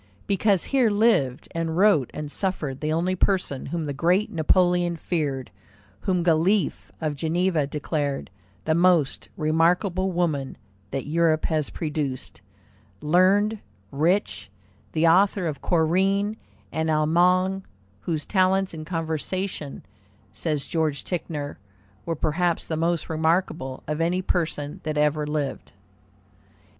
[0.25, 5.51] Because here lived and wrote and suffered the only person whom the great Napoleon feared,
[5.99, 8.31] whom Galiffe, of Geneva, declared
[8.65, 10.57] "the most remarkable woman
[10.89, 12.41] that Europe has produced";
[12.99, 13.59] learned,
[13.91, 14.49] rich,
[14.93, 16.35] the author of Corinne
[16.71, 17.61] and Allemagne,
[17.99, 19.83] whose "talents in conversation,"
[20.33, 21.59] says George Ticknor,
[22.07, 25.73] "were perhaps the most remarkable of any person that ever lived."